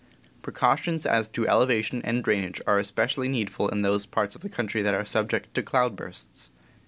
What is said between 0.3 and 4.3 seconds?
Precautions as to elevation and drainage are especially needful in those